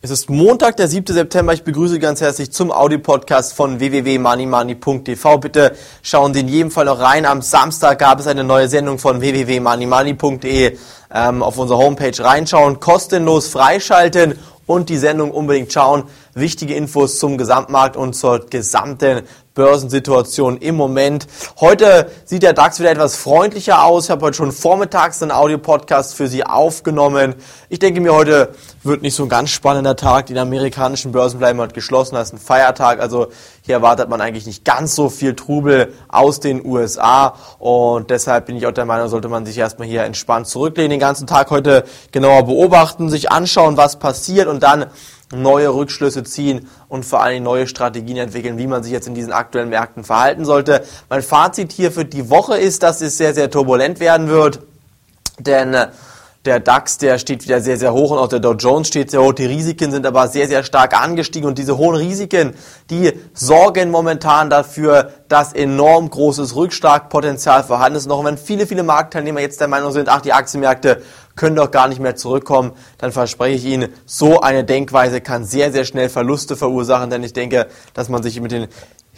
[0.00, 1.12] Es ist Montag, der 7.
[1.12, 1.52] September.
[1.52, 5.38] Ich begrüße ganz herzlich zum Audio-Podcast von www.moneymoney.tv.
[5.38, 7.26] Bitte schauen Sie in jedem Fall noch rein.
[7.26, 10.78] Am Samstag gab es eine neue Sendung von www.moneymoney.de
[11.12, 16.04] ähm, auf unserer Homepage reinschauen, kostenlos freischalten und die Sendung unbedingt schauen.
[16.38, 19.22] Wichtige Infos zum Gesamtmarkt und zur gesamten
[19.58, 21.26] Börsensituation im Moment.
[21.58, 24.04] Heute sieht der DAX wieder etwas freundlicher aus.
[24.04, 27.34] Ich habe heute schon vormittags einen Audio-Podcast für Sie aufgenommen.
[27.68, 28.54] Ich denke mir, heute
[28.84, 30.26] wird nicht so ein ganz spannender Tag.
[30.26, 32.14] Die amerikanischen Börsen bleiben heute geschlossen.
[32.14, 33.00] Das ist ein Feiertag.
[33.00, 33.32] Also
[33.62, 37.34] hier erwartet man eigentlich nicht ganz so viel Trubel aus den USA.
[37.58, 41.00] Und deshalb bin ich auch der Meinung, sollte man sich erstmal hier entspannt zurücklehnen, den
[41.00, 41.82] ganzen Tag heute
[42.12, 44.86] genauer beobachten, sich anschauen, was passiert und dann
[45.34, 49.32] neue Rückschlüsse ziehen und vor allem neue Strategien entwickeln, wie man sich jetzt in diesen
[49.32, 50.84] aktuellen Märkten verhalten sollte.
[51.08, 54.60] Mein Fazit hier für die Woche ist, dass es sehr, sehr turbulent werden wird,
[55.38, 55.88] denn äh,
[56.48, 59.22] der DAX, der steht wieder sehr, sehr hoch und auch der Dow Jones steht sehr
[59.22, 59.34] hoch.
[59.34, 62.54] Die Risiken sind aber sehr, sehr stark angestiegen und diese hohen Risiken,
[62.90, 68.10] die sorgen momentan dafür, dass enorm großes Rückschlagpotenzial vorhanden ist.
[68.10, 71.02] Auch wenn viele, viele Marktteilnehmer jetzt der Meinung sind, ach, die Aktienmärkte
[71.36, 75.70] können doch gar nicht mehr zurückkommen, dann verspreche ich Ihnen, so eine Denkweise kann sehr,
[75.70, 78.68] sehr schnell Verluste verursachen, denn ich denke, dass man sich mit den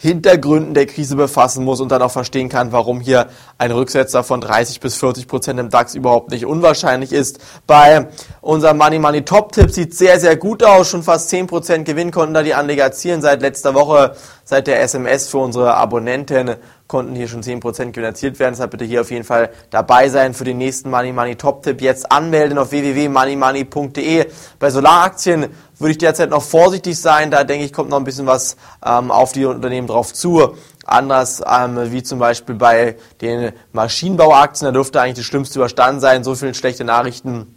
[0.01, 3.27] Hintergründen der Krise befassen muss und dann auch verstehen kann, warum hier
[3.59, 7.39] ein Rücksetzer von 30 bis 40 Prozent im DAX überhaupt nicht unwahrscheinlich ist.
[7.67, 8.07] Bei
[8.41, 10.89] unserem Money Money Top Tipp sieht sehr, sehr gut aus.
[10.89, 14.81] Schon fast 10 Prozent Gewinn konnten da die Anleger erzielen seit letzter Woche, seit der
[14.81, 16.55] SMS für unsere Abonnenten
[16.91, 18.51] konnten hier schon 10% Gewinn erzielt werden.
[18.53, 21.81] Deshalb bitte hier auf jeden Fall dabei sein für den nächsten Money Money Top Tipp.
[21.81, 24.27] Jetzt anmelden auf www.moneymoney.de.
[24.59, 25.47] Bei Solaraktien
[25.79, 27.31] würde ich derzeit noch vorsichtig sein.
[27.31, 30.57] Da denke ich, kommt noch ein bisschen was ähm, auf die Unternehmen drauf zu.
[30.85, 34.65] Anders ähm, wie zum Beispiel bei den Maschinenbauaktien.
[34.65, 36.25] Da dürfte eigentlich das Schlimmste überstanden sein.
[36.25, 37.55] So viele schlechte Nachrichten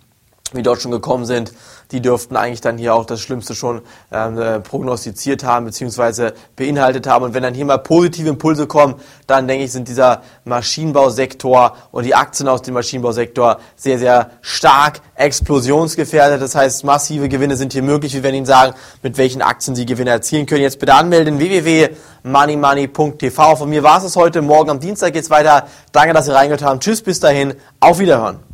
[0.54, 1.52] wie dort schon gekommen sind,
[1.90, 6.32] die dürften eigentlich dann hier auch das Schlimmste schon ähm, äh, prognostiziert haben bzw.
[6.56, 7.24] beinhaltet haben.
[7.24, 8.94] Und wenn dann hier mal positive Impulse kommen,
[9.26, 15.00] dann denke ich, sind dieser Maschinenbausektor und die Aktien aus dem Maschinenbausektor sehr, sehr stark
[15.14, 16.42] explosionsgefährdet.
[16.42, 18.14] Das heißt, massive Gewinne sind hier möglich.
[18.14, 20.62] Wir werden Ihnen sagen, mit welchen Aktien Sie Gewinne erzielen können.
[20.62, 23.56] Jetzt bitte anmelden www.moneymoney.tv.
[23.56, 24.40] Von mir war es heute.
[24.42, 25.66] Morgen am Dienstag geht's weiter.
[25.92, 26.80] Danke, dass Sie reingehört haben.
[26.80, 27.54] Tschüss, bis dahin.
[27.80, 28.53] Auf Wiederhören.